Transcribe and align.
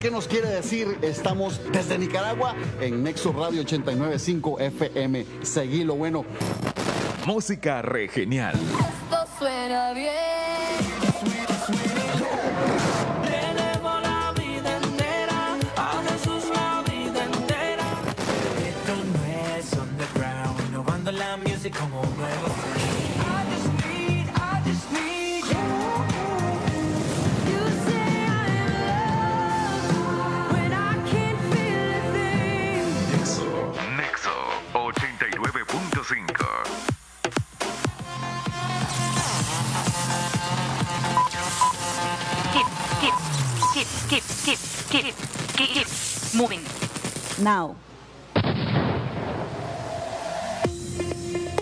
¿Qué 0.00 0.12
nos 0.12 0.28
quiere 0.28 0.48
decir? 0.48 0.96
Estamos 1.02 1.60
desde 1.72 1.98
Nicaragua 1.98 2.54
en 2.80 3.02
Nexo 3.02 3.32
Radio 3.32 3.62
895 3.62 4.60
FM. 4.60 5.26
Seguilo 5.42 5.96
bueno. 5.96 6.24
Música 7.26 7.82
re 7.82 8.06
genial. 8.06 8.54
Esto 8.54 9.26
suena 9.40 9.92
bien. 9.94 10.37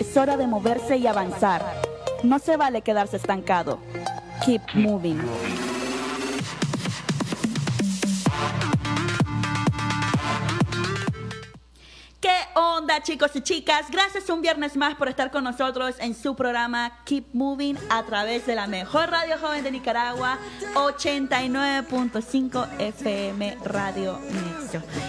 Es 0.01 0.17
hora 0.17 0.37
de 0.37 0.49
moverse 0.49 0.97
y 0.97 1.07
avanzar. 1.07 1.63
No 2.25 2.41
se 2.41 2.57
vale 2.57 2.83
quedarse 2.83 3.19
estancado. 3.19 3.79
Keep 4.45 4.63
moving. 4.75 5.21
¿Qué 12.21 12.35
onda 12.57 13.01
chicos 13.05 13.31
y 13.37 13.43
chicas? 13.43 13.87
Gracias 13.89 14.29
un 14.29 14.43
viernes 14.43 14.77
más 14.77 14.97
por 14.97 15.09
estar 15.09 15.31
con 15.31 15.45
nosotros 15.45 15.95
en 16.01 16.17
su 16.17 16.35
programa 16.35 16.99
Keep 17.05 17.27
Moving 17.33 17.79
a 17.91 18.03
través 18.03 18.45
de 18.45 18.57
la 18.57 18.67
mejor 18.67 19.11
radio 19.11 19.37
joven 19.41 19.63
de 19.63 19.71
Nicaragua, 19.71 20.37
89.5 20.75 22.81
FM 22.81 23.59
Radio 23.63 24.19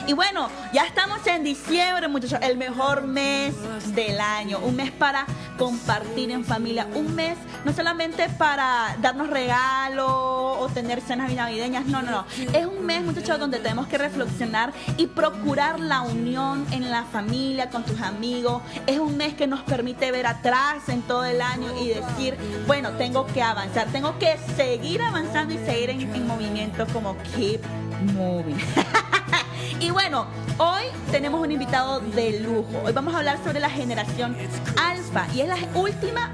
Y 0.08 0.14
bueno, 0.14 0.50
ya 0.74 0.86
estamos 0.86 1.26
en 1.28 1.44
diciembre 1.44 2.08
muchachos, 2.08 2.40
el 2.42 2.58
mejor 2.58 3.04
mes 3.04 3.54
del 3.96 4.20
año, 4.20 4.60
un 4.60 4.76
mes 4.76 4.92
para 4.92 5.26
compartir 5.58 6.32
en 6.32 6.46
familia, 6.46 6.88
un 6.94 7.16
mes 7.16 7.38
no 7.66 7.74
solamente 7.74 8.30
para 8.30 8.96
darnos 9.02 9.30
regalos 9.30 10.08
o 10.08 10.70
tener 10.74 11.02
cenas 11.02 11.32
navideñas, 11.34 11.86
no, 11.86 12.02
no, 12.02 12.12
no, 12.12 12.26
es 12.54 12.66
un 12.66 12.86
mes 12.86 13.04
muchachos 13.04 13.40
donde 13.40 13.60
tenemos 13.60 13.88
que 13.88 13.98
reflexionar 13.98 14.72
y 14.98 15.08
procurar 15.08 15.80
la 15.80 16.02
unión 16.02 16.66
en 16.72 16.90
la 16.90 17.04
familia, 17.04 17.70
con 17.70 17.84
tus 17.84 18.00
amigos. 18.02 18.62
Es 18.86 19.00
un 19.00 19.18
mes 19.18 19.34
que 19.34 19.48
nos 19.48 19.62
permite 19.62 20.12
ver 20.12 20.28
atrás 20.28 20.88
en 20.90 21.02
todo 21.02 21.26
el 21.26 21.42
año 21.42 21.68
y 21.82 21.90
decir, 21.90 22.38
bueno, 22.66 22.92
tengo 22.92 23.26
que 23.28 23.42
avanzar, 23.42 23.88
tengo 23.88 24.18
que 24.20 24.38
seguir 24.56 25.02
avanzando 25.02 25.54
y 25.54 25.58
seguir 25.58 25.90
en 25.90 26.28
movimiento 26.28 26.86
como 26.94 27.16
keep 27.36 27.62
moving. 28.14 28.58
y 29.80 29.90
bueno, 29.92 30.28
hoy 30.58 30.84
tenemos 31.12 31.42
un 31.42 31.52
invitado 31.52 32.00
de 32.00 32.40
lujo. 32.40 32.82
Hoy 32.86 32.94
vamos 32.94 33.14
a 33.14 33.20
hablar 33.20 33.38
sobre 33.44 33.60
la 33.60 33.70
generación 33.70 34.36
alfa 34.78 35.28
y 35.34 35.42
es 35.42 35.48
la 35.48 35.58
última 35.74 36.32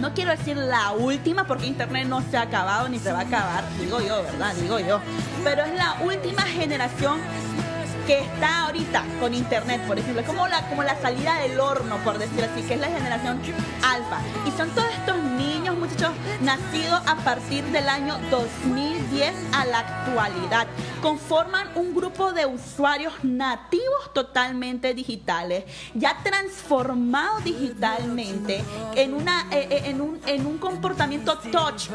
no 0.00 0.14
quiero 0.14 0.30
decir 0.30 0.56
la 0.56 0.92
última 0.92 1.44
porque 1.44 1.66
internet 1.66 2.06
no 2.06 2.22
se 2.30 2.36
ha 2.36 2.42
acabado 2.42 2.88
ni 2.88 2.98
se 2.98 3.12
va 3.12 3.20
a 3.20 3.22
acabar, 3.22 3.64
digo 3.80 4.00
yo, 4.00 4.22
¿verdad? 4.22 4.54
Digo 4.54 4.78
yo. 4.78 5.00
Pero 5.42 5.64
es 5.64 5.74
la 5.74 5.96
última 6.04 6.42
generación 6.42 7.18
que 8.06 8.20
está 8.20 8.64
ahorita 8.64 9.04
con 9.20 9.34
internet, 9.34 9.82
por 9.86 9.98
ejemplo, 9.98 10.22
es 10.22 10.26
como 10.26 10.48
la, 10.48 10.66
como 10.68 10.82
la 10.82 10.98
salida 11.00 11.40
del 11.40 11.60
horno, 11.60 11.96
por 12.04 12.18
decir 12.18 12.42
así, 12.42 12.62
que 12.62 12.74
es 12.74 12.80
la 12.80 12.88
generación 12.88 13.38
alfa. 13.82 14.20
Y 14.46 14.50
son 14.56 14.70
todos 14.70 14.88
estos 14.90 15.17
muchachos, 15.98 16.16
nacidos 16.42 17.00
a 17.06 17.16
partir 17.24 17.64
del 17.64 17.88
año 17.88 18.18
2010 18.30 19.34
a 19.52 19.64
la 19.66 19.78
actualidad. 19.80 20.66
Conforman 21.02 21.68
un 21.74 21.94
grupo 21.94 22.32
de 22.32 22.46
usuarios 22.46 23.12
nativos 23.22 24.12
totalmente 24.12 24.94
digitales, 24.94 25.64
ya 25.94 26.18
transformados 26.22 27.44
digitalmente 27.44 28.62
en, 28.94 29.14
una, 29.14 29.46
eh, 29.50 29.68
eh, 29.70 29.82
en, 29.86 30.00
un, 30.00 30.20
en 30.26 30.46
un 30.46 30.58
comportamiento 30.58 31.38
touch. 31.50 31.88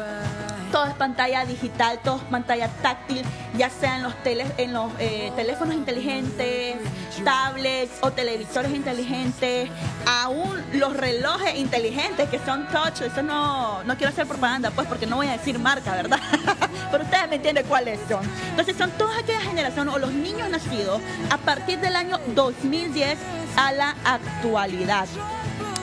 Todo 0.74 0.86
es 0.86 0.94
pantalla 0.94 1.44
digital, 1.44 2.00
todo 2.02 2.16
es 2.16 2.22
pantalla 2.24 2.66
táctil, 2.82 3.22
ya 3.56 3.70
sea 3.70 3.94
en 3.94 4.02
los, 4.02 4.12
teles, 4.24 4.48
en 4.56 4.72
los 4.72 4.90
eh, 4.98 5.30
teléfonos 5.36 5.72
inteligentes, 5.72 6.78
tablets 7.24 7.92
o 8.00 8.10
televisores 8.10 8.74
inteligentes, 8.74 9.70
aún 10.04 10.60
los 10.72 10.96
relojes 10.96 11.54
inteligentes 11.54 12.28
que 12.28 12.40
son 12.40 12.66
touch. 12.70 13.02
Eso 13.02 13.22
no, 13.22 13.84
no 13.84 13.96
quiero 13.96 14.12
hacer 14.12 14.26
propaganda, 14.26 14.72
pues, 14.72 14.88
porque 14.88 15.06
no 15.06 15.14
voy 15.14 15.28
a 15.28 15.36
decir 15.38 15.60
marca, 15.60 15.92
¿verdad? 15.92 16.18
Pero 16.90 17.04
ustedes 17.04 17.28
me 17.28 17.36
entienden 17.36 17.66
cuáles 17.66 18.00
son. 18.08 18.28
Entonces, 18.50 18.76
son 18.76 18.90
todas 18.98 19.16
aquellas 19.16 19.44
generaciones 19.44 19.94
o 19.94 19.98
los 20.00 20.10
niños 20.10 20.50
nacidos 20.50 21.00
a 21.30 21.38
partir 21.38 21.78
del 21.78 21.94
año 21.94 22.18
2010 22.34 23.16
a 23.56 23.70
la 23.70 23.94
actualidad 24.04 25.06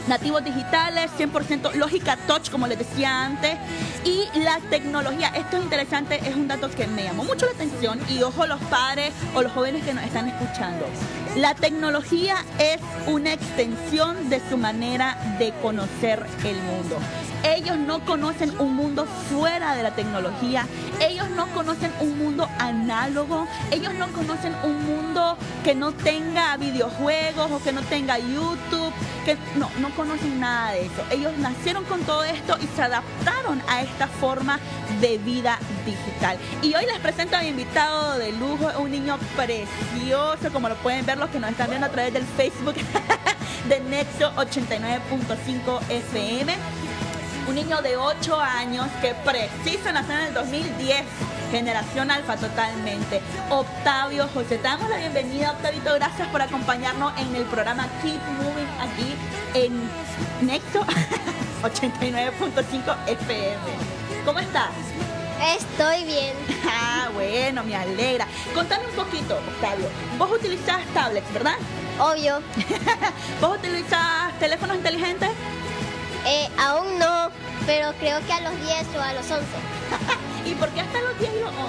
nativos 0.07 0.43
digitales, 0.43 1.11
100% 1.17 1.73
lógica 1.75 2.17
touch, 2.27 2.49
como 2.49 2.67
les 2.67 2.79
decía 2.79 3.25
antes, 3.25 3.57
y 4.03 4.27
la 4.39 4.59
tecnología. 4.69 5.29
Esto 5.35 5.57
es 5.57 5.63
interesante, 5.63 6.19
es 6.27 6.35
un 6.35 6.47
dato 6.47 6.69
que 6.69 6.87
me 6.87 7.03
llamó 7.03 7.23
mucho 7.23 7.45
la 7.45 7.51
atención 7.53 7.99
y 8.09 8.21
ojo 8.23 8.45
los 8.45 8.59
padres 8.61 9.13
o 9.35 9.41
los 9.41 9.51
jóvenes 9.51 9.83
que 9.83 9.93
nos 9.93 10.03
están 10.03 10.27
escuchando. 10.27 10.85
La 11.35 11.55
tecnología 11.55 12.35
es 12.59 12.79
una 13.07 13.33
extensión 13.33 14.29
de 14.29 14.41
su 14.49 14.57
manera 14.57 15.17
de 15.39 15.53
conocer 15.61 16.25
el 16.43 16.57
mundo. 16.63 16.97
Ellos 17.43 17.77
no 17.77 18.05
conocen 18.05 18.51
un 18.59 18.75
mundo 18.75 19.05
fuera 19.29 19.75
de 19.75 19.81
la 19.81 19.91
tecnología. 19.91 20.67
Ellos 20.99 21.29
no 21.29 21.47
conocen 21.47 21.91
un 21.99 22.17
mundo 22.17 22.47
análogo. 22.59 23.47
Ellos 23.71 23.93
no 23.95 24.11
conocen 24.11 24.53
un 24.63 24.85
mundo 24.85 25.37
que 25.63 25.73
no 25.73 25.91
tenga 25.91 26.55
videojuegos 26.57 27.51
o 27.51 27.63
que 27.63 27.71
no 27.71 27.81
tenga 27.81 28.19
YouTube. 28.19 28.93
Que 29.25 29.37
no, 29.55 29.71
no 29.79 29.89
conocen 29.91 30.39
nada 30.39 30.71
de 30.71 30.85
eso. 30.85 31.03
Ellos 31.11 31.37
nacieron 31.37 31.83
con 31.85 32.01
todo 32.01 32.23
esto 32.23 32.57
y 32.61 32.67
se 32.75 32.81
adaptaron 32.81 33.61
a 33.67 33.81
esta 33.81 34.07
forma 34.07 34.59
de 34.99 35.17
vida 35.19 35.59
digital. 35.85 36.37
Y 36.61 36.73
hoy 36.75 36.85
les 36.85 36.99
presento 36.99 37.37
a 37.37 37.41
mi 37.41 37.47
invitado 37.47 38.17
de 38.17 38.31
lujo, 38.33 38.69
un 38.79 38.91
niño 38.91 39.17
precioso, 39.35 40.51
como 40.51 40.69
lo 40.69 40.75
pueden 40.77 41.05
ver 41.05 41.17
los 41.17 41.29
que 41.29 41.39
nos 41.39 41.51
están 41.51 41.69
viendo 41.69 41.87
a 41.87 41.91
través 41.91 42.13
del 42.13 42.23
Facebook 42.23 42.75
de 43.69 43.79
Nexo 43.81 44.33
89.5 44.35 45.81
FM 45.89 46.55
un 47.47 47.55
niño 47.55 47.81
de 47.81 47.97
8 47.97 48.39
años 48.39 48.87
que 49.01 49.13
precisa 49.13 49.91
nacer 49.91 50.19
en 50.19 50.27
el 50.27 50.33
2010, 50.33 51.03
generación 51.51 52.09
alfa 52.09 52.37
totalmente. 52.37 53.21
Octavio 53.49 54.27
José, 54.33 54.57
te 54.57 54.63
damos 54.63 54.89
la 54.89 54.97
bienvenida, 54.97 55.51
Octavito, 55.51 55.93
gracias 55.95 56.27
por 56.29 56.41
acompañarnos 56.41 57.13
en 57.19 57.35
el 57.35 57.43
programa 57.43 57.87
Keep 58.01 58.21
Moving 58.37 58.67
aquí 58.79 59.13
en 59.53 60.47
Nexo 60.47 60.81
89.5 61.61 62.95
FM. 63.07 63.57
¿Cómo 64.25 64.39
estás? 64.39 64.69
Estoy 65.57 66.05
bien. 66.05 66.33
Ah, 66.83 67.09
bueno, 67.13 67.63
me 67.63 67.75
alegra. 67.75 68.27
Contame 68.53 68.85
un 68.85 68.95
poquito, 68.95 69.35
Octavio. 69.35 69.87
Vos 70.17 70.31
utilizás 70.31 70.85
tablets, 70.93 71.31
¿verdad? 71.33 71.55
Obvio. 71.99 72.41
¿Vos 73.41 73.57
utilizás 73.57 74.37
teléfonos 74.39 74.77
inteligentes? 74.77 75.29
Eh, 76.25 76.49
aún 76.59 76.97
no, 76.99 77.29
pero 77.65 77.93
creo 77.99 78.25
que 78.25 78.33
a 78.33 78.41
los 78.41 78.59
10 78.61 78.87
o 78.97 79.01
a 79.01 79.13
los 79.13 79.29
11. 79.29 79.45
¿Y 80.51 80.55
por 80.55 80.67
qué 80.71 80.81
hasta 80.81 80.99
los 81.01 81.17
10 81.17 81.31
y 81.33 81.39
los 81.39 81.49
11? 81.49 81.59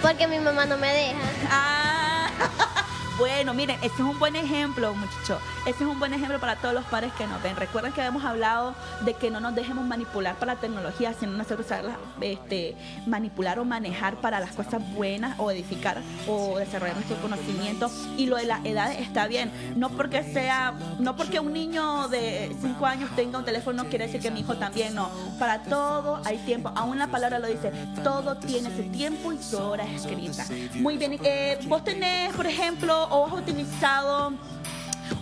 Porque 0.00 0.28
mi 0.28 0.38
mamá 0.38 0.66
no 0.66 0.76
me 0.78 0.92
deja. 0.92 1.18
Ah, 1.50 2.28
bueno, 3.18 3.54
miren, 3.54 3.76
ese 3.76 3.94
es 3.94 4.00
un 4.00 4.18
buen 4.18 4.34
ejemplo, 4.34 4.92
muchachos. 4.94 5.40
Ese 5.66 5.84
es 5.84 5.88
un 5.90 5.98
buen 5.98 6.12
ejemplo 6.12 6.40
para 6.40 6.56
todos 6.56 6.74
los 6.74 6.84
padres 6.84 7.12
que 7.12 7.26
nos 7.26 7.40
ven. 7.42 7.56
Recuerden 7.56 7.92
que 7.92 8.00
habíamos 8.00 8.24
hablado 8.24 8.74
de 9.02 9.14
que 9.14 9.30
no 9.30 9.40
nos 9.40 9.54
dejemos 9.54 9.86
manipular 9.86 10.36
para 10.36 10.54
la 10.54 10.60
tecnología, 10.60 11.14
sino 11.18 11.32
nosotros 11.32 11.66
saberla 11.66 11.96
este, 12.20 12.76
manipular 13.06 13.58
o 13.58 13.64
manejar 13.64 14.16
para 14.16 14.40
las 14.40 14.52
cosas 14.52 14.82
buenas 14.94 15.38
o 15.38 15.50
edificar 15.50 15.98
o 16.26 16.58
desarrollar 16.58 16.96
nuestro 16.96 17.16
conocimiento. 17.18 17.90
Y 18.16 18.26
lo 18.26 18.36
de 18.36 18.46
las 18.46 18.64
edades 18.64 19.00
está 19.00 19.26
bien. 19.28 19.52
No 19.76 19.90
porque 19.90 20.22
sea, 20.24 20.74
no 20.98 21.14
porque 21.16 21.38
un 21.38 21.52
niño 21.52 22.08
de 22.08 22.54
5 22.60 22.86
años 22.86 23.10
tenga 23.14 23.38
un 23.38 23.44
teléfono, 23.44 23.84
no 23.84 23.88
quiere 23.88 24.06
decir 24.06 24.20
que 24.20 24.30
mi 24.30 24.40
hijo 24.40 24.56
también 24.56 24.94
no. 24.94 25.08
Para 25.38 25.62
todo 25.62 26.20
hay 26.24 26.38
tiempo. 26.38 26.72
Aún 26.74 26.98
la 26.98 27.06
palabra 27.06 27.38
lo 27.38 27.46
dice, 27.46 27.70
todo 28.02 28.36
tiene 28.36 28.74
su 28.76 28.82
tiempo 28.90 29.32
y 29.32 29.42
su 29.42 29.58
hora 29.58 29.84
escrita. 29.84 30.44
Muy 30.74 30.98
bien. 30.98 31.18
Eh, 31.22 31.58
vos 31.68 31.84
tenés, 31.84 32.34
por 32.34 32.46
ejemplo, 32.46 33.03
o 33.10 33.26
has 33.26 33.32
utilizado 33.32 34.32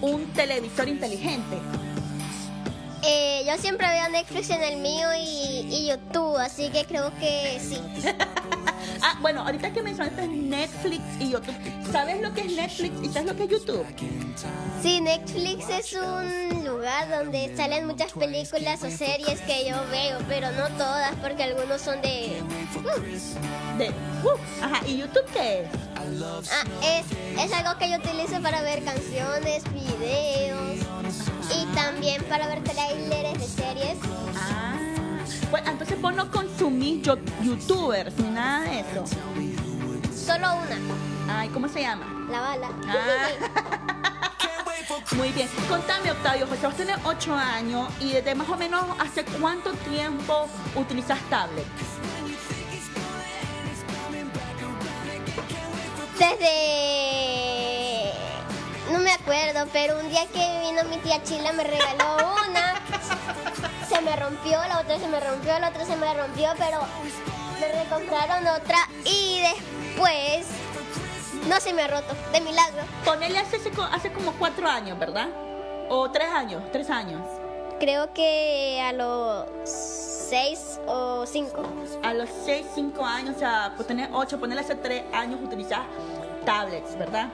un 0.00 0.26
televisor 0.32 0.88
inteligente. 0.88 1.58
Eh, 3.04 3.42
yo 3.46 3.58
siempre 3.58 3.88
veo 3.88 4.08
Netflix 4.10 4.50
en 4.50 4.62
el 4.62 4.76
mío 4.76 5.08
y, 5.18 5.66
y 5.68 5.88
YouTube, 5.88 6.36
así 6.36 6.70
que 6.70 6.84
creo 6.84 7.10
que 7.18 7.58
sí. 7.60 7.80
ah, 9.02 9.18
bueno, 9.20 9.42
ahorita 9.42 9.72
que 9.72 9.82
mencionaste 9.82 10.28
Netflix 10.28 11.02
y 11.18 11.30
YouTube, 11.30 11.56
¿sabes 11.90 12.20
lo 12.22 12.32
que 12.32 12.42
es 12.42 12.52
Netflix 12.52 13.02
y 13.02 13.08
sabes 13.08 13.28
lo 13.28 13.36
que 13.36 13.44
es 13.44 13.50
YouTube? 13.50 13.84
Sí, 14.80 15.00
Netflix 15.00 15.68
es 15.68 15.92
un 15.94 16.64
lugar 16.64 17.08
donde 17.10 17.56
salen 17.56 17.88
muchas 17.88 18.12
películas 18.12 18.80
o 18.84 18.90
series 18.90 19.40
que 19.40 19.68
yo 19.68 19.76
veo, 19.90 20.18
pero 20.28 20.52
no 20.52 20.68
todas, 20.76 21.12
porque 21.16 21.42
algunos 21.42 21.80
son 21.80 22.00
de... 22.02 22.40
De, 23.78 23.88
uh, 23.88 24.64
ajá, 24.64 24.86
¿y 24.86 24.98
YouTube 24.98 25.24
qué 25.32 25.62
es? 25.62 25.91
Ah, 26.50 26.64
es, 26.82 27.06
es 27.44 27.52
algo 27.52 27.78
que 27.78 27.88
yo 27.90 27.96
utilizo 27.98 28.40
para 28.42 28.60
ver 28.62 28.82
canciones, 28.84 29.62
videos 29.72 30.80
y 31.54 31.64
también 31.74 32.22
para 32.24 32.48
ver 32.48 32.62
trailers 32.64 33.38
de 33.38 33.46
series. 33.46 33.98
Ah, 34.36 34.74
pues 35.50 35.62
entonces 35.66 36.00
vos 36.00 36.14
no 36.14 36.28
consumís 36.30 37.02
yo- 37.02 37.18
youtubers 37.42 38.16
ni 38.18 38.30
nada 38.30 38.62
de 38.64 38.80
eso. 38.80 39.04
Solo 40.26 40.48
una, 40.54 41.38
Ay, 41.40 41.48
¿cómo 41.50 41.68
se 41.68 41.80
llama? 41.82 42.06
la 42.30 42.40
bala. 42.40 42.68
Ah. 42.88 43.28
Muy 45.16 45.28
bien. 45.30 45.48
Contame, 45.68 46.10
Octavio, 46.10 46.46
José, 46.46 46.66
vos 46.66 46.76
tenés 46.76 46.96
8 47.04 47.34
años 47.34 47.88
y 48.00 48.12
desde 48.12 48.34
más 48.34 48.48
o 48.48 48.56
menos 48.56 48.84
hace 48.98 49.24
cuánto 49.24 49.72
tiempo 49.74 50.48
utilizas 50.74 51.18
tablet. 51.30 51.64
No 58.92 58.98
me 58.98 59.12
acuerdo, 59.12 59.66
pero 59.72 59.98
un 60.00 60.08
día 60.08 60.26
que 60.26 60.60
vino 60.60 60.84
mi 60.84 60.98
tía 60.98 61.22
Chila 61.22 61.52
me 61.52 61.64
regaló 61.64 62.16
una. 62.48 62.74
Se 63.88 64.00
me 64.00 64.16
rompió, 64.16 64.58
la 64.68 64.80
otra 64.80 64.98
se 64.98 65.08
me 65.08 65.20
rompió, 65.20 65.58
la 65.58 65.68
otra 65.68 65.84
se 65.84 65.96
me 65.96 66.14
rompió, 66.14 66.48
pero 66.58 66.80
me 67.60 67.68
recompraron 67.84 68.46
otra 68.48 68.78
y 69.04 69.40
después 69.40 70.46
no 71.48 71.60
se 71.60 71.72
me 71.72 71.82
ha 71.82 71.88
roto, 71.88 72.14
de 72.32 72.40
milagro. 72.40 72.82
Ponele 73.04 73.38
hace, 73.38 73.58
hace 73.92 74.12
como 74.12 74.32
4 74.32 74.68
años, 74.68 74.98
¿verdad? 74.98 75.28
O 75.88 76.10
3 76.10 76.28
años, 76.28 76.62
3 76.72 76.90
años. 76.90 77.20
Creo 77.78 78.12
que 78.12 78.80
a 78.84 78.92
los 78.92 79.46
seis 79.64 80.80
o 80.86 81.26
cinco. 81.26 81.62
A 82.02 82.14
los 82.14 82.30
6, 82.46 82.66
5 82.74 83.04
años, 83.04 83.36
o 83.36 83.38
sea, 83.38 83.72
pues 83.76 83.86
tenés 83.86 84.08
8, 84.12 84.40
ponele 84.40 84.60
hace 84.62 84.74
3 84.74 85.04
años 85.12 85.40
utilizas 85.42 85.80
tablets, 86.44 86.96
¿verdad? 86.98 87.30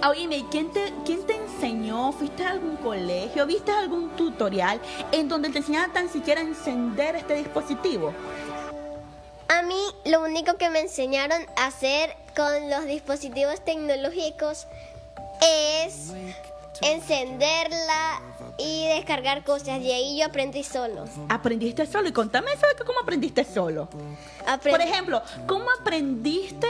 Ah, 0.00 0.10
Oíme, 0.10 0.38
¿y 0.38 0.44
quién 0.44 0.70
te, 0.72 0.92
quién 1.04 1.26
te 1.26 1.34
enseñó? 1.34 2.12
¿Fuiste 2.12 2.44
a 2.44 2.50
algún 2.50 2.76
colegio? 2.76 3.46
¿Viste 3.46 3.72
algún 3.72 4.10
tutorial 4.10 4.80
en 5.12 5.28
donde 5.28 5.50
te 5.50 5.58
enseñaban 5.58 5.92
tan 5.92 6.08
siquiera 6.08 6.40
a 6.40 6.44
encender 6.44 7.16
este 7.16 7.34
dispositivo? 7.34 8.12
A 9.48 9.62
mí 9.62 9.80
lo 10.04 10.22
único 10.22 10.56
que 10.56 10.70
me 10.70 10.80
enseñaron 10.80 11.42
a 11.56 11.66
hacer 11.66 12.16
con 12.34 12.70
los 12.70 12.84
dispositivos 12.86 13.62
tecnológicos 13.64 14.66
es 15.84 16.12
encenderla 16.80 18.22
y 18.62 18.86
descargar 18.88 19.44
cosas. 19.44 19.80
Y 19.80 19.92
ahí 19.92 20.18
yo 20.18 20.26
aprendí 20.26 20.62
solo. 20.62 21.04
¿Aprendiste 21.28 21.86
solo? 21.86 22.08
Y 22.08 22.12
contame 22.12 22.52
eso 22.52 22.66
de 22.66 22.84
cómo 22.84 23.00
aprendiste 23.00 23.44
solo. 23.44 23.88
Por 24.62 24.80
ejemplo, 24.80 25.22
¿cómo 25.46 25.66
aprendiste 25.80 26.68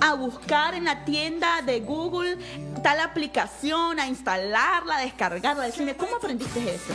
a 0.00 0.14
buscar 0.14 0.74
en 0.74 0.84
la 0.84 1.04
tienda 1.04 1.62
de 1.62 1.80
Google 1.80 2.36
tal 2.82 3.00
aplicación, 3.00 4.00
a 4.00 4.06
instalarla, 4.06 4.98
a 4.98 5.00
descargarla? 5.00 5.64
Decime, 5.64 5.96
¿cómo 5.96 6.16
aprendiste 6.16 6.74
eso? 6.74 6.92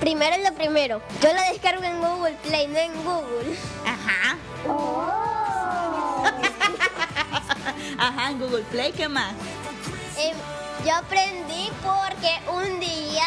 primero 0.00 0.36
lo 0.42 0.54
primero. 0.54 1.02
Yo 1.20 1.32
la 1.32 1.50
descargo 1.50 1.82
en 1.82 2.00
Google 2.00 2.36
Play, 2.44 2.68
no 2.68 2.78
en 2.78 2.92
Google. 3.04 3.56
Ajá. 3.84 4.36
Ajá, 7.98 8.30
en 8.30 8.38
Google 8.38 8.62
Play, 8.70 8.92
¿qué 8.92 9.08
más? 9.08 9.32
Em, 10.16 10.36
yo 10.86 10.94
aprendí 10.94 11.68
porque 11.82 12.38
un 12.52 12.78
día 12.80 13.26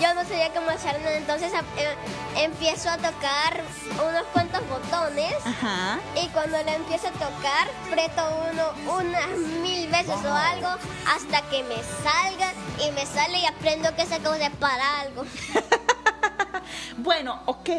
yo 0.00 0.14
no 0.14 0.22
sabía 0.24 0.52
cómo 0.52 0.70
hacerlo, 0.70 1.08
entonces 1.10 1.52
a- 1.54 1.58
em, 1.80 1.96
empiezo 2.36 2.88
a 2.90 2.96
tocar 2.96 3.62
unos 4.08 4.22
cuantos 4.32 4.60
botones. 4.68 5.34
Ajá. 5.44 5.98
Y 6.22 6.28
cuando 6.28 6.56
la 6.62 6.74
empiezo 6.74 7.08
a 7.08 7.12
tocar, 7.12 7.68
preto 7.90 8.22
uno 8.52 8.94
unas 8.98 9.28
mil 9.62 9.88
veces 9.88 10.14
o 10.24 10.32
algo 10.32 10.68
hasta 11.14 11.42
que 11.50 11.62
me 11.64 11.76
salga 12.02 12.52
y 12.86 12.90
me 12.92 13.04
sale 13.06 13.38
y 13.40 13.46
aprendo 13.46 13.94
que 13.96 14.02
esa 14.02 14.18
cosa 14.18 14.46
es 14.46 14.56
para 14.56 15.00
algo. 15.00 15.24
Bueno, 16.98 17.40
ok. 17.46 17.70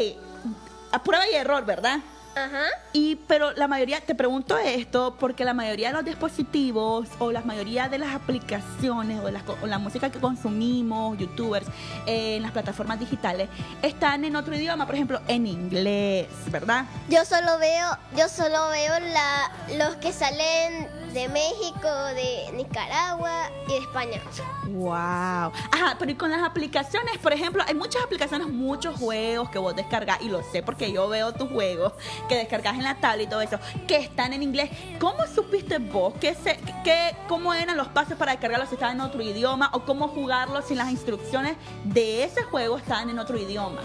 A 0.91 1.03
prueba 1.03 1.27
y 1.27 1.35
error, 1.35 1.63
¿verdad? 1.65 1.99
Ajá. 2.35 2.65
Y, 2.93 3.15
pero 3.27 3.51
la 3.53 3.67
mayoría, 3.67 3.99
te 4.01 4.15
pregunto 4.15 4.57
esto, 4.57 5.15
porque 5.19 5.43
la 5.45 5.53
mayoría 5.53 5.89
de 5.89 5.93
los 5.95 6.05
dispositivos 6.05 7.07
o 7.19 7.31
la 7.31 7.41
mayoría 7.41 7.89
de 7.89 7.97
las 7.97 8.15
aplicaciones 8.15 9.19
o, 9.23 9.29
las 9.29 9.43
co- 9.43 9.57
o 9.61 9.67
la 9.67 9.77
música 9.79 10.09
que 10.11 10.19
consumimos, 10.19 11.17
youtubers, 11.17 11.67
eh, 12.05 12.37
en 12.37 12.43
las 12.43 12.51
plataformas 12.51 12.99
digitales, 12.99 13.49
están 13.81 14.23
en 14.25 14.35
otro 14.35 14.55
idioma, 14.55 14.85
por 14.85 14.95
ejemplo, 14.95 15.19
en 15.27 15.47
inglés, 15.47 16.27
¿verdad? 16.47 16.85
Yo 17.09 17.25
solo 17.25 17.57
veo, 17.59 17.97
yo 18.15 18.29
solo 18.29 18.69
veo 18.69 18.93
la, 18.99 19.51
los 19.77 19.95
que 19.97 20.11
salen 20.13 20.87
de 21.13 21.27
México, 21.29 21.89
de 22.15 22.51
Nicaragua 22.53 23.49
y 23.67 23.71
de 23.71 23.77
España. 23.79 24.21
Wow. 24.67 24.91
Ajá, 24.91 25.95
pero 25.97 26.11
y 26.11 26.15
con 26.15 26.29
las 26.31 26.43
aplicaciones, 26.43 27.17
por 27.17 27.33
ejemplo, 27.33 27.63
hay 27.67 27.73
muchas 27.73 28.03
aplicaciones, 28.03 28.47
muchos 28.47 28.97
juegos 28.97 29.49
que 29.49 29.59
vos 29.59 29.75
descargas, 29.75 30.21
y 30.21 30.29
lo 30.29 30.43
sé 30.43 30.61
porque 30.61 30.91
yo 30.91 31.07
veo 31.09 31.33
tus 31.33 31.49
juegos 31.49 31.93
que 32.27 32.35
descargas 32.35 32.75
en 32.75 32.83
la 32.83 32.95
tablet 32.95 33.27
y 33.27 33.29
todo 33.29 33.41
eso, 33.41 33.59
que 33.87 33.97
están 33.97 34.33
en 34.33 34.43
inglés. 34.43 34.69
¿Cómo 34.99 35.25
supiste 35.27 35.79
vos 35.79 36.13
qué 36.19 36.35
se, 36.35 36.59
qué, 36.83 37.15
cómo 37.27 37.53
eran 37.53 37.77
los 37.77 37.87
pasos 37.87 38.17
para 38.17 38.31
descargarlos 38.33 38.69
si 38.69 38.75
estaban 38.75 38.95
en 38.95 39.01
otro 39.01 39.21
idioma 39.21 39.69
o 39.73 39.81
cómo 39.81 40.07
jugarlos 40.09 40.65
si 40.65 40.75
las 40.75 40.91
instrucciones 40.91 41.57
de 41.83 42.23
ese 42.23 42.43
juego 42.43 42.77
estaban 42.77 43.09
en 43.09 43.19
otro 43.19 43.37
idioma? 43.37 43.81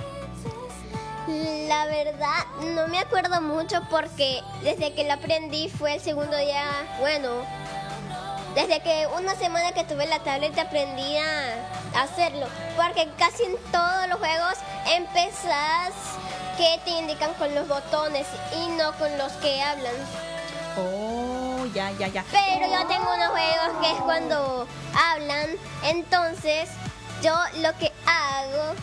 La 1.27 1.87
verdad, 1.87 2.45
no 2.75 2.87
me 2.89 2.99
acuerdo 2.99 3.41
mucho 3.41 3.81
porque 3.89 4.43
desde 4.63 4.93
que 4.95 5.05
lo 5.05 5.15
aprendí 5.15 5.71
fue 5.71 5.95
el 5.95 6.01
segundo 6.01 6.37
día, 6.37 6.67
bueno, 7.01 7.31
desde 8.55 8.81
que 8.81 9.09
una 9.17 9.35
semana 9.35 9.73
que 9.73 9.85
tuve 9.85 10.07
la 10.07 10.19
tablet 10.19 10.59
aprendí 10.59 11.17
a 11.17 12.03
hacerlo. 12.03 12.47
Porque 12.77 13.09
casi 13.19 13.45
en 13.45 13.57
todos 13.73 14.09
los 14.09 14.19
juegos 14.19 14.55
empezás 14.87 15.95
que 16.59 16.79
te 16.85 16.91
indican 16.91 17.33
con 17.35 17.55
los 17.55 17.67
botones 17.69 18.27
y 18.57 18.69
no 18.69 18.93
con 18.99 19.17
los 19.17 19.33
que 19.35 19.63
hablan. 19.63 19.95
Oh, 20.77 21.65
ya, 21.75 21.91
ya, 21.93 22.09
ya. 22.09 22.25
Pero 22.31 22.67
yo 22.71 22.87
tengo 22.87 23.15
unos 23.15 23.29
juegos 23.29 23.81
que 23.81 23.93
es 23.93 23.99
cuando 24.03 24.69
hablan, 24.95 25.51
entonces 25.85 26.69
yo 27.23 27.35
lo 27.63 27.73
que 27.79 27.91
hago 28.07 28.75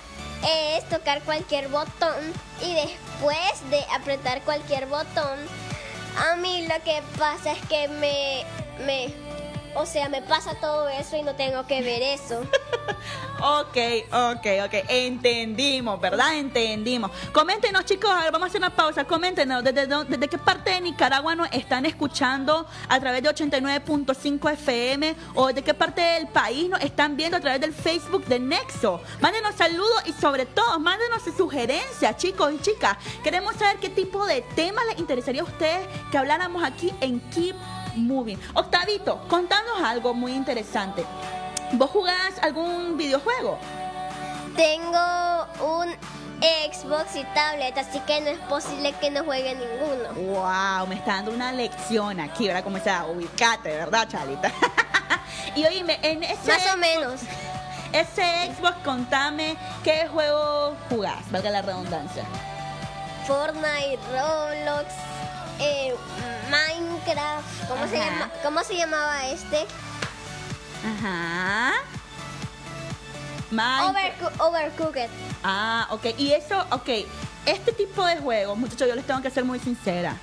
es 0.44 0.88
tocar 0.90 1.22
cualquier 1.22 1.68
botón 1.70 2.34
y 2.62 2.74
después 2.74 3.70
de 3.70 3.84
apretar 3.94 4.42
cualquier 4.42 4.88
botón, 4.88 5.40
a 6.18 6.36
mí 6.36 6.68
lo 6.68 6.84
que 6.84 7.02
pasa 7.18 7.54
es 7.54 7.62
que 7.68 7.88
me, 7.88 8.44
me, 8.86 9.14
o 9.76 9.86
sea, 9.86 10.10
me 10.10 10.22
pasa 10.22 10.56
todo 10.56 10.90
eso 10.90 11.18
y 11.18 11.24
no 11.24 11.36
tengo 11.36 11.66
que 11.66 11.82
ver 11.82 12.02
eso. 12.02 12.42
Ok, 13.44 13.76
ok, 14.12 14.46
ok. 14.66 14.74
Entendimos, 14.88 16.00
¿verdad? 16.00 16.36
Entendimos. 16.36 17.10
Coméntenos, 17.32 17.86
chicos. 17.86 18.12
a 18.12 18.30
vamos 18.30 18.44
a 18.44 18.50
hacer 18.50 18.62
una 18.62 18.70
pausa. 18.70 19.04
Coméntenos 19.04 19.64
desde, 19.64 19.88
desde 19.88 20.28
qué 20.28 20.38
parte 20.38 20.70
de 20.70 20.82
Nicaragua 20.82 21.34
nos 21.34 21.52
están 21.52 21.88
escuchando 21.88 22.68
a 22.88 23.00
través 23.00 23.24
de 23.24 23.30
89.5 23.30 24.54
FM 24.54 25.16
o 25.34 25.52
de 25.52 25.64
qué 25.64 25.74
parte 25.74 26.02
del 26.02 26.28
país 26.28 26.70
nos 26.70 26.82
están 26.82 27.18
viendo 27.18 27.36
a 27.36 27.40
través 27.40 27.60
del 27.60 27.74
Facebook 27.74 28.26
de 28.26 28.40
Nexo. 28.40 29.02
Mándenos 29.22 29.56
saludos 29.56 30.04
y 30.06 30.14
sobre 30.14 30.46
todo, 30.46 30.80
mándenos 30.80 31.24
sugerencias, 31.36 32.18
chicos 32.18 32.54
y 32.54 32.60
chicas. 32.60 32.96
Queremos 33.24 33.56
saber 33.56 33.78
qué 33.78 33.90
tipo 33.90 34.24
de 34.28 34.44
tema 34.56 34.84
les 34.86 35.00
interesaría 35.00 35.42
a 35.42 35.46
ustedes 35.46 35.88
que 36.12 36.18
habláramos 36.20 36.64
aquí 36.64 36.94
en 37.02 37.20
Keep 37.32 37.56
Moving. 37.96 38.40
Octavito, 38.54 39.22
contanos 39.28 39.82
algo 39.84 40.14
muy 40.14 40.34
interesante. 40.34 41.06
¿Vos 41.74 41.90
jugás 41.90 42.38
algún 42.42 42.98
videojuego? 42.98 43.58
Tengo 44.56 45.48
un 45.62 45.96
Xbox 46.42 47.16
y 47.16 47.24
tablet, 47.36 47.78
así 47.78 48.00
que 48.02 48.20
no 48.22 48.30
es 48.30 48.40
posible 48.40 48.94
que 48.94 49.12
no 49.12 49.24
juegue 49.24 49.56
ninguno. 49.56 50.14
Wow, 50.14 50.88
me 50.88 50.96
está 50.96 51.14
dando 51.16 51.32
una 51.32 51.52
lección 51.52 52.20
aquí, 52.20 52.48
¿verdad? 52.48 52.64
Como 52.64 52.80
sea, 52.80 53.06
ubicate, 53.06 53.70
¿verdad, 53.70 54.08
Chalita? 54.10 54.52
y 55.56 55.66
oíme, 55.66 56.00
en 56.02 56.24
ese, 56.24 56.52
Más 56.52 56.74
o 56.74 56.78
menos. 56.78 57.22
ese 57.94 58.52
Xbox, 58.56 58.76
contame 58.84 59.56
qué 59.84 60.08
juego 60.08 60.76
jugás, 60.90 61.30
valga 61.32 61.52
la 61.52 61.62
redundancia. 61.62 62.26
Fortnite, 63.28 64.00
Roblox, 64.12 64.94
eh, 65.62 65.96
Minecraft. 66.50 67.68
¿Cómo 67.70 67.88
se, 67.88 67.98
Ajá. 68.02 68.06
llama, 68.12 68.30
¿Cómo 68.44 68.64
se 68.64 68.76
llamaba 68.76 69.28
este? 69.28 69.66
Ajá. 70.86 71.74
Overco- 73.52 74.32
Overcooked. 74.40 75.10
Ah, 75.44 75.88
ok. 75.92 76.06
Y 76.18 76.32
eso, 76.34 76.66
ok. 76.72 76.90
Este 77.46 77.72
tipo 77.74 78.06
de 78.06 78.18
juegos, 78.18 78.58
muchachos, 78.58 78.88
yo 78.88 78.96
les 78.96 79.06
tengo 79.06 79.22
que 79.22 79.30
ser 79.30 79.44
muy 79.44 79.60
sincera. 79.60 80.16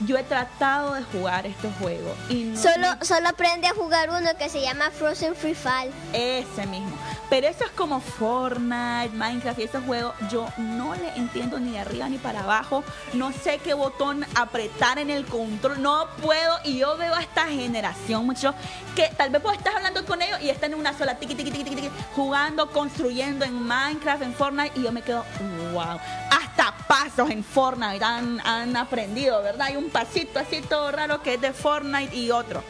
Yo 0.00 0.16
he 0.18 0.24
tratado 0.24 0.94
de 0.94 1.02
jugar 1.04 1.46
estos 1.46 1.72
juegos 1.76 2.16
y 2.28 2.44
no 2.44 2.60
Solo, 2.60 2.88
solo 3.02 3.28
aprende 3.28 3.66
a 3.66 3.74
jugar 3.74 4.10
uno 4.10 4.36
que 4.38 4.48
se 4.48 4.60
llama 4.60 4.90
Frozen 4.90 5.34
Free 5.34 5.54
Fall. 5.54 5.90
ese 6.12 6.66
mismo. 6.66 6.96
Pero 7.30 7.48
eso 7.48 7.64
es 7.64 7.70
como 7.70 8.00
Fortnite, 8.00 9.10
Minecraft 9.14 9.58
y 9.58 9.62
esos 9.64 9.84
juegos, 9.84 10.14
yo 10.30 10.46
no 10.56 10.94
le 10.94 11.08
entiendo 11.16 11.58
ni 11.58 11.72
de 11.72 11.78
arriba 11.80 12.08
ni 12.08 12.18
para 12.18 12.40
abajo. 12.40 12.84
No 13.12 13.32
sé 13.32 13.58
qué 13.58 13.74
botón 13.74 14.24
apretar 14.34 14.98
en 14.98 15.10
el 15.10 15.24
control. 15.24 15.80
No 15.82 16.06
puedo. 16.22 16.58
Y 16.64 16.78
yo 16.78 16.96
veo 16.96 17.14
a 17.14 17.20
esta 17.20 17.46
generación, 17.46 18.26
mucho 18.26 18.54
que 18.94 19.10
tal 19.16 19.30
vez 19.30 19.42
vos 19.42 19.54
estás 19.56 19.74
hablando 19.74 20.04
con 20.04 20.22
ellos 20.22 20.38
y 20.42 20.50
están 20.50 20.72
en 20.72 20.78
una 20.78 20.96
sola 20.96 21.16
tiqui, 21.16 21.34
tiqui, 21.34 21.50
tiqui, 21.50 21.74
tiqui, 21.74 21.90
jugando, 22.14 22.70
construyendo 22.70 23.44
en 23.44 23.54
Minecraft, 23.66 24.22
en 24.22 24.34
Fortnite. 24.34 24.78
Y 24.78 24.82
yo 24.82 24.92
me 24.92 25.02
quedo, 25.02 25.24
wow. 25.72 25.98
Hasta 26.30 26.76
en 27.18 27.44
Fortnite 27.44 28.04
han, 28.04 28.40
han 28.44 28.76
aprendido, 28.76 29.42
¿verdad? 29.42 29.68
Hay 29.68 29.76
un 29.76 29.90
pasito 29.90 30.38
así 30.38 30.60
todo 30.62 30.90
raro 30.90 31.22
que 31.22 31.34
es 31.34 31.40
de 31.40 31.52
Fortnite 31.52 32.14
y 32.14 32.30
otro. 32.30 32.62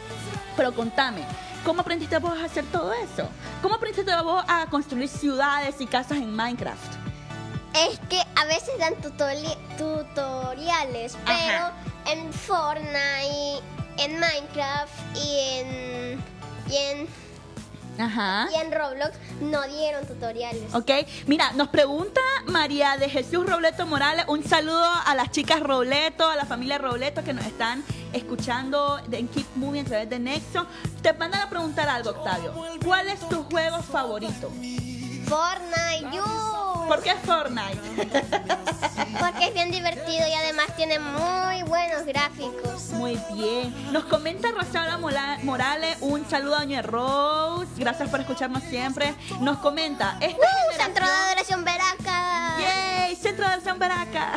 Pero 0.55 0.73
contame, 0.73 1.25
¿cómo 1.65 1.81
aprendiste 1.81 2.17
vos 2.19 2.37
a 2.39 2.45
hacer 2.45 2.63
todo 2.65 2.93
eso? 2.93 3.27
¿Cómo 3.61 3.75
aprendiste 3.75 4.15
vos 4.21 4.45
a 4.47 4.67
construir 4.67 5.09
ciudades 5.09 5.75
y 5.79 5.87
casas 5.87 6.17
en 6.17 6.33
Minecraft? 6.35 6.93
Es 7.73 7.99
que 8.07 8.21
a 8.35 8.45
veces 8.45 8.69
dan 8.79 8.93
tutori- 9.01 9.57
tutoriales, 9.77 11.17
pero 11.25 11.71
en 12.09 12.31
Fortnite, 12.31 13.61
en 13.97 14.19
Minecraft 14.19 14.93
y 15.15 15.39
en, 15.39 16.23
y 16.69 16.75
en, 16.77 17.07
Ajá. 17.97 18.47
y 18.51 18.55
en 18.55 18.71
Roblox 18.71 19.11
no 19.41 19.61
dieron 19.63 20.05
tutoriales. 20.05 20.73
Ok, 20.73 20.91
mira, 21.27 21.51
nos 21.53 21.69
pregunta 21.69 22.21
María 22.47 22.97
de 22.97 23.09
Jesús 23.09 23.45
Robleto 23.45 23.85
Morales. 23.85 24.25
Un 24.27 24.43
saludo 24.43 24.85
a 25.05 25.15
las 25.15 25.31
chicas 25.31 25.59
Robleto, 25.61 26.29
a 26.29 26.35
la 26.35 26.45
familia 26.45 26.77
Robleto 26.77 27.23
que 27.23 27.33
nos 27.33 27.45
están 27.45 27.83
escuchando 28.13 28.99
en 29.11 29.27
Keep 29.27 29.47
Movie 29.55 29.81
a 29.81 29.85
través 29.85 30.09
de 30.09 30.19
Nexo. 30.19 30.65
Te 31.01 31.13
mandan 31.13 31.41
a 31.41 31.49
preguntar 31.49 31.87
algo, 31.89 32.11
Octavio. 32.11 32.53
¿Cuál 32.83 33.07
es 33.09 33.19
tu 33.29 33.43
juego 33.43 33.81
favorito? 33.81 34.49
Fortnite, 35.27 36.15
you. 36.15 36.64
¿Por 36.87 37.01
qué 37.01 37.15
Fortnite? 37.15 37.79
Porque 39.19 39.47
es 39.47 39.53
bien 39.53 39.71
divertido 39.71 40.27
y 40.27 40.33
además 40.33 40.67
tiene 40.75 40.99
muy 40.99 41.63
buenos 41.63 42.05
gráficos. 42.05 42.89
Muy 42.91 43.19
bien. 43.33 43.73
Nos 43.91 44.05
comenta 44.05 44.49
Rosaura 44.51 44.97
Mola- 44.97 45.39
Morales. 45.43 45.97
Un 46.01 46.27
saludo 46.29 46.55
a 46.55 46.59
Doña 46.59 46.81
Rose. 46.81 47.67
Gracias 47.77 48.09
por 48.09 48.19
escucharnos 48.19 48.63
siempre. 48.63 49.15
Nos 49.41 49.57
comenta. 49.59 50.17
Esta 50.21 50.37
¡Uh! 50.37 50.77
Centro 50.77 51.05
de 51.05 51.11
Adoración 51.11 51.63
Veraca. 51.65 52.57
¡Yay! 52.59 53.15
Centro 53.15 53.49
de 53.49 53.61
San 53.61 53.79
Baraca. 53.79 54.33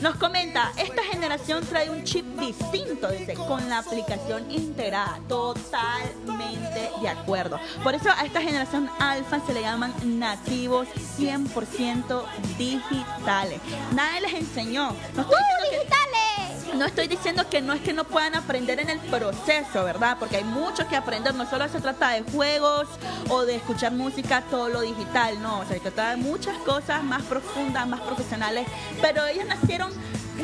Nos 0.00 0.16
comenta, 0.16 0.72
esta 0.76 1.02
generación 1.02 1.64
trae 1.64 1.88
un 1.88 2.04
chip 2.04 2.24
distinto, 2.38 3.08
dice, 3.08 3.34
con 3.34 3.66
la 3.68 3.78
aplicación 3.78 4.50
integrada. 4.50 5.18
Totalmente 5.26 6.90
de 7.00 7.08
acuerdo. 7.08 7.58
Por 7.82 7.94
eso 7.94 8.10
a 8.10 8.24
esta 8.24 8.42
generación 8.42 8.90
alfa 8.98 9.40
se 9.46 9.54
le 9.54 9.62
llaman 9.62 9.94
nativos 10.04 10.86
100% 11.18 12.24
digitales. 12.58 13.60
Nadie 13.94 14.20
les 14.20 14.34
enseñó. 14.34 14.90
¡Uh, 14.90 15.70
digitales! 15.70 16.35
No 16.76 16.84
estoy 16.84 17.08
diciendo 17.08 17.48
que 17.48 17.60
no 17.60 17.72
es 17.72 17.80
que 17.80 17.92
no 17.92 18.04
puedan 18.04 18.34
aprender 18.34 18.80
en 18.80 18.90
el 18.90 18.98
proceso, 18.98 19.84
¿verdad? 19.84 20.16
Porque 20.18 20.36
hay 20.36 20.44
mucho 20.44 20.86
que 20.88 20.96
aprender. 20.96 21.34
No 21.34 21.48
solo 21.48 21.68
se 21.68 21.80
trata 21.80 22.10
de 22.10 22.22
juegos 22.22 22.86
o 23.28 23.44
de 23.44 23.56
escuchar 23.56 23.92
música, 23.92 24.42
todo 24.50 24.68
lo 24.68 24.80
digital, 24.80 25.40
no. 25.42 25.64
Se 25.66 25.80
trata 25.80 26.10
de 26.10 26.16
muchas 26.16 26.56
cosas 26.58 27.02
más 27.02 27.22
profundas, 27.22 27.86
más 27.88 28.00
profesionales. 28.00 28.66
Pero 29.00 29.26
ellos 29.26 29.46
nacieron 29.46 29.92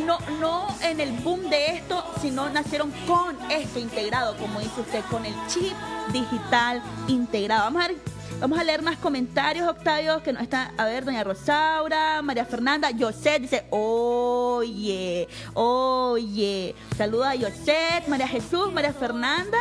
no, 0.07 0.19
no 0.41 0.67
en 0.83 1.01
el 1.01 1.13
boom 1.13 1.51
de 1.51 1.77
esto, 1.77 2.05
sino 2.21 2.49
nacieron 2.51 2.91
con 3.07 3.37
esto 3.51 3.79
integrado, 3.79 4.37
como 4.37 4.61
dice 4.61 4.81
usted, 4.81 5.05
con 5.11 5.27
el 5.27 5.35
chip 5.49 5.75
digital 6.13 6.83
integrado. 7.09 7.65
Vamos. 7.65 8.12
Vamos 8.41 8.59
a 8.59 8.65
leer 8.65 8.83
más 8.83 8.97
comentarios, 8.97 9.69
Octavio, 9.69 10.23
que 10.23 10.33
nos 10.33 10.43
está, 10.43 10.73
a 10.77 10.85
ver, 10.85 11.05
doña 11.05 11.23
Rosaura, 11.23 12.21
María 12.23 12.45
Fernanda, 12.45 12.91
Yoset 12.91 13.43
dice, 13.43 13.65
oye, 13.71 15.29
oye. 15.55 16.75
Saluda 16.97 17.31
a 17.31 17.35
Yoset, 17.37 18.09
María 18.09 18.27
Jesús, 18.27 18.73
María 18.73 18.93
Fernanda. 18.93 19.59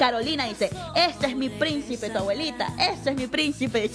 Carolina 0.00 0.46
dice, 0.46 0.70
este 0.96 1.26
es 1.26 1.36
mi 1.36 1.50
príncipe, 1.50 2.08
tu 2.08 2.16
abuelita, 2.16 2.72
este 2.78 3.10
es 3.10 3.16
mi 3.16 3.26
príncipe. 3.26 3.90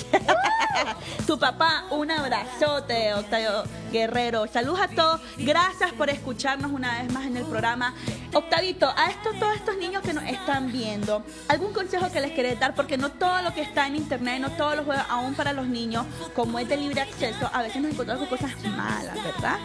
tu 1.26 1.40
papá, 1.40 1.86
un 1.90 2.12
abrazote, 2.12 3.12
Octavio 3.16 3.64
Guerrero. 3.92 4.46
Saludos 4.46 4.82
a 4.82 4.88
todos, 4.88 5.20
gracias 5.40 5.94
por 5.94 6.12
escucharnos 6.12 6.72
una 6.72 7.02
vez 7.02 7.12
más 7.12 7.26
en 7.26 7.38
el 7.38 7.46
programa. 7.46 7.96
Octavito, 8.36 8.94
a 8.98 9.10
estos, 9.12 9.40
todos 9.40 9.56
estos 9.56 9.78
niños 9.78 10.04
que 10.04 10.12
nos 10.12 10.26
están 10.26 10.70
viendo, 10.70 11.24
¿algún 11.48 11.72
consejo 11.72 12.12
que 12.12 12.20
les 12.20 12.32
querés 12.34 12.60
dar? 12.60 12.76
Porque 12.76 12.98
no 12.98 13.10
todo 13.10 13.42
lo 13.42 13.54
que 13.54 13.62
está 13.62 13.88
en 13.88 13.96
internet, 13.96 14.42
no 14.42 14.52
todos 14.52 14.76
los 14.76 14.84
juegos, 14.84 15.06
aún 15.10 15.36
para 15.36 15.54
los 15.54 15.68
niños, 15.68 16.06
como 16.36 16.60
es 16.60 16.68
de 16.68 16.76
libre 16.76 17.00
acceso, 17.00 17.50
a 17.54 17.62
veces 17.62 17.82
nos 17.82 17.94
encontramos 17.94 18.28
con 18.28 18.38
cosas 18.38 18.52
malas, 18.66 19.16
¿verdad? 19.24 19.58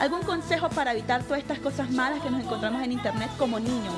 ¿Algún 0.00 0.20
consejo 0.20 0.68
para 0.68 0.92
evitar 0.92 1.22
todas 1.22 1.38
estas 1.38 1.60
cosas 1.60 1.90
malas 1.90 2.20
que 2.20 2.28
nos 2.28 2.42
encontramos 2.42 2.82
en 2.82 2.92
internet 2.92 3.30
como 3.38 3.58
niños? 3.58 3.94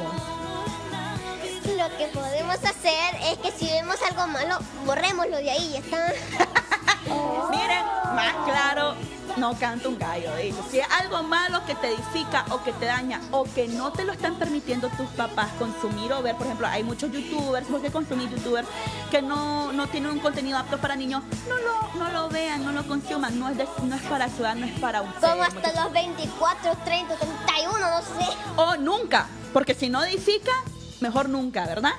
Lo 1.76 1.99
que 1.99 2.07
podemos 2.14 2.55
hacer 2.55 3.17
es 3.25 3.38
que 3.38 3.50
si 3.50 3.73
vemos 3.73 3.97
algo 4.09 4.29
malo, 4.29 4.59
borrémoslo 4.87 5.38
de 5.38 5.50
ahí, 5.50 5.71
ya 5.73 5.79
está. 5.81 5.97
Miren, 7.50 7.85
más 8.14 8.35
claro, 8.45 8.95
no 9.37 9.55
canta 9.59 9.89
un 9.89 9.99
gallo, 9.99 10.37
hecho. 10.37 10.62
Si 10.71 10.79
es 10.79 10.87
algo 10.91 11.23
malo 11.23 11.65
que 11.67 11.75
te 11.75 11.89
edifica 11.89 12.45
o 12.51 12.62
que 12.62 12.73
te 12.73 12.87
daña 12.87 13.21
o 13.31 13.45
que 13.45 13.69
no 13.69 13.91
te 13.93 14.05
lo 14.05 14.12
están 14.12 14.35
permitiendo 14.37 14.89
tus 14.91 15.07
papás 15.11 15.49
consumir 15.59 16.12
o 16.12 16.23
ver, 16.23 16.37
por 16.37 16.47
ejemplo, 16.47 16.67
hay 16.67 16.83
muchos 16.85 17.11
youtubers, 17.12 17.67
porque 17.69 17.91
consumir 17.91 18.29
youtubers 18.31 18.69
que 19.11 19.23
no, 19.23 19.73
no 19.73 19.87
tienen 19.89 20.11
un 20.12 20.19
contenido 20.21 20.59
apto 20.59 20.79
para 20.79 20.97
niños, 20.97 21.23
no 21.49 21.57
lo, 21.57 22.05
no 22.05 22.12
lo 22.12 22.29
vean, 22.29 22.65
no 22.65 22.73
lo 22.73 22.87
consuman, 22.87 23.39
no 23.39 23.49
es, 23.49 23.57
de- 23.57 23.69
no 23.83 23.95
es 23.97 24.03
para 24.03 24.29
ciudad, 24.29 24.55
no 24.55 24.67
es 24.67 24.79
para 24.81 25.03
ustedes. 25.03 25.31
Como 25.31 25.43
hasta 25.43 25.83
los 25.85 25.93
24, 25.93 26.77
30, 26.85 27.17
31, 27.17 27.79
no 27.79 28.01
sé. 28.01 28.37
O 28.57 28.77
nunca, 28.77 29.27
porque 29.53 29.75
si 29.75 29.89
no 29.89 30.03
edifica, 30.05 30.53
mejor 31.01 31.29
nunca, 31.29 31.67
¿verdad? 31.67 31.93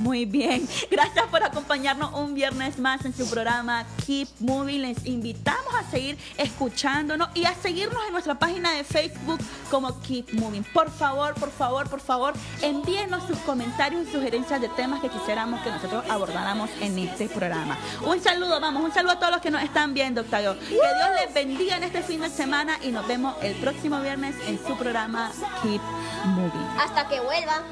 Muy 0.00 0.24
bien, 0.24 0.68
gracias 0.90 1.26
por 1.26 1.42
acompañarnos 1.42 2.12
un 2.14 2.34
viernes 2.34 2.78
más 2.78 3.04
en 3.04 3.14
su 3.14 3.28
programa 3.28 3.84
Keep 4.06 4.28
Moving. 4.40 4.82
Les 4.82 5.06
invitamos 5.06 5.74
a 5.74 5.88
seguir 5.90 6.18
escuchándonos 6.36 7.28
y 7.34 7.44
a 7.44 7.54
seguirnos 7.54 8.02
en 8.06 8.12
nuestra 8.12 8.38
página 8.38 8.72
de 8.72 8.84
Facebook 8.84 9.38
como 9.70 10.00
Keep 10.02 10.32
Moving. 10.34 10.64
Por 10.72 10.90
favor, 10.90 11.34
por 11.34 11.50
favor, 11.50 11.88
por 11.88 12.00
favor, 12.00 12.34
envíenos 12.62 13.26
sus 13.26 13.38
comentarios 13.38 14.08
y 14.08 14.12
sugerencias 14.12 14.60
de 14.60 14.68
temas 14.70 15.00
que 15.00 15.08
quisiéramos 15.08 15.60
que 15.62 15.70
nosotros 15.70 16.04
abordáramos 16.08 16.70
en 16.80 16.98
este 16.98 17.28
programa. 17.28 17.78
Un 18.04 18.20
saludo, 18.20 18.60
vamos, 18.60 18.82
un 18.84 18.92
saludo 18.92 19.12
a 19.12 19.18
todos 19.18 19.32
los 19.32 19.40
que 19.40 19.50
nos 19.50 19.62
están 19.62 19.94
viendo, 19.94 20.22
Octavio. 20.22 20.58
Que 20.58 20.74
Dios 20.74 21.10
les 21.24 21.34
bendiga 21.34 21.76
en 21.76 21.84
este 21.84 22.02
fin 22.02 22.20
de 22.20 22.30
semana 22.30 22.78
y 22.82 22.90
nos 22.90 23.06
vemos 23.06 23.34
el 23.42 23.54
próximo 23.56 24.00
viernes 24.00 24.34
en 24.46 24.58
su 24.58 24.76
programa 24.76 25.30
Keep 25.62 25.82
Moving. 26.26 26.80
Hasta 26.80 27.08
que 27.08 27.20
vuelva. 27.20 27.62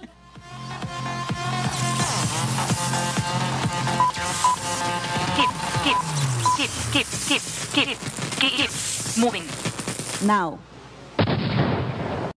keep, 6.64 7.06
keep, 7.28 7.42
keep, 7.72 7.98
keep, 8.40 8.58
keep, 8.58 8.70
moving. 9.18 9.44
Now. 10.26 10.58